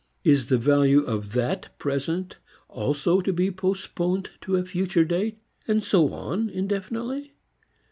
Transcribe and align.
Is 0.23 0.47
the 0.47 0.57
value 0.57 1.03
of 1.03 1.33
that 1.33 1.77
present 1.77 2.39
also 2.69 3.21
to 3.21 3.31
be 3.31 3.51
postponed 3.51 4.31
to 4.41 4.55
a 4.55 4.65
future 4.65 5.05
date, 5.05 5.37
and 5.67 5.83
so 5.83 6.11
on 6.11 6.49
indefinitely? 6.49 7.33